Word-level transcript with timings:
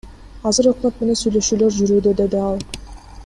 Азыр 0.51 0.69
өкмөт 0.71 1.03
менен 1.03 1.19
сүйлөшүүлөр 1.19 1.77
жүрүүдө,— 1.77 2.15
деди 2.23 2.43
ал. 2.49 2.65